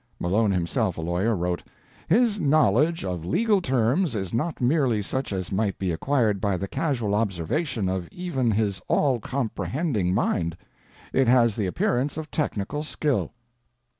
Malone, 0.19 0.49
himself 0.49 0.97
a 0.97 1.01
lawyer, 1.01 1.35
wrote: 1.35 1.61
"His 2.07 2.39
knowledge 2.39 3.05
of 3.05 3.23
legal 3.23 3.61
terms 3.61 4.15
is 4.15 4.33
not 4.33 4.59
merely 4.59 5.03
such 5.03 5.31
as 5.31 5.51
might 5.51 5.77
be 5.77 5.91
acquired 5.91 6.41
by 6.41 6.57
the 6.57 6.67
casual 6.67 7.13
observation 7.13 7.87
of 7.87 8.09
even 8.11 8.49
his 8.49 8.81
all 8.87 9.19
comprehending 9.19 10.11
mind; 10.11 10.57
it 11.13 11.27
has 11.27 11.55
the 11.55 11.67
appearance 11.67 12.17
of 12.17 12.31
technical 12.31 12.81
skill." 12.81 13.31